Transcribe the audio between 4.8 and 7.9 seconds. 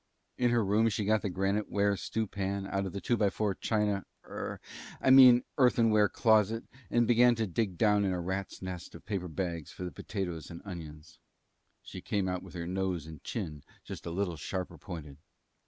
I mean earthenware closet, and began to dig